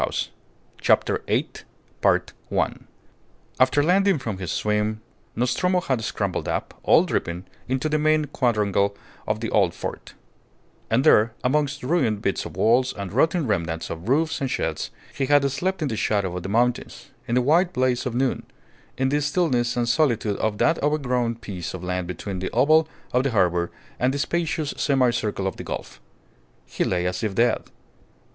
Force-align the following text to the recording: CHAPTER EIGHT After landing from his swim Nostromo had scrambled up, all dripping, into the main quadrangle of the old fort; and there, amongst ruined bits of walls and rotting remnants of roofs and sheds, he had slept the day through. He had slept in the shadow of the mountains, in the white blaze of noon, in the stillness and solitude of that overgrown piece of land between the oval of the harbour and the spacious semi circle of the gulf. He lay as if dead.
CHAPTER 0.81 1.21
EIGHT 1.27 1.63
After 3.59 3.83
landing 3.83 4.17
from 4.17 4.39
his 4.39 4.51
swim 4.51 4.99
Nostromo 5.35 5.79
had 5.79 6.03
scrambled 6.03 6.47
up, 6.47 6.73
all 6.81 7.03
dripping, 7.05 7.45
into 7.67 7.87
the 7.87 7.99
main 7.99 8.25
quadrangle 8.25 8.97
of 9.27 9.41
the 9.41 9.51
old 9.51 9.75
fort; 9.75 10.15
and 10.89 11.03
there, 11.03 11.33
amongst 11.43 11.83
ruined 11.83 12.23
bits 12.23 12.45
of 12.45 12.57
walls 12.57 12.95
and 12.97 13.13
rotting 13.13 13.45
remnants 13.45 13.91
of 13.91 14.09
roofs 14.09 14.41
and 14.41 14.49
sheds, 14.49 14.89
he 15.13 15.27
had 15.27 15.43
slept 15.51 15.51
the 15.51 15.51
day 15.51 15.51
through. 15.51 15.51
He 15.51 15.51
had 15.51 15.51
slept 15.51 15.81
in 15.83 15.87
the 15.89 15.97
shadow 16.27 16.35
of 16.37 16.41
the 16.41 16.49
mountains, 16.49 17.11
in 17.27 17.35
the 17.35 17.43
white 17.43 17.71
blaze 17.71 18.07
of 18.07 18.15
noon, 18.15 18.41
in 18.97 19.09
the 19.09 19.21
stillness 19.21 19.77
and 19.77 19.87
solitude 19.87 20.37
of 20.37 20.57
that 20.57 20.81
overgrown 20.81 21.35
piece 21.35 21.75
of 21.75 21.83
land 21.83 22.07
between 22.07 22.39
the 22.39 22.49
oval 22.49 22.87
of 23.11 23.21
the 23.21 23.29
harbour 23.29 23.69
and 23.99 24.15
the 24.15 24.17
spacious 24.17 24.73
semi 24.77 25.11
circle 25.11 25.45
of 25.45 25.57
the 25.57 25.63
gulf. 25.63 26.01
He 26.65 26.83
lay 26.83 27.05
as 27.05 27.23
if 27.23 27.35
dead. 27.35 27.69